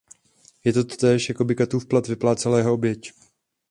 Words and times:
Je 0.63 0.73
to 0.73 0.83
totéž, 0.83 1.29
jako 1.29 1.45
by 1.45 1.55
katův 1.55 1.85
plat 1.85 2.07
vyplácela 2.07 2.57
jeho 2.57 2.73
oběť! 2.73 3.11